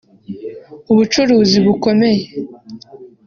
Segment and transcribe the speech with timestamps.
[0.91, 2.25] ubucuruzi bukomeye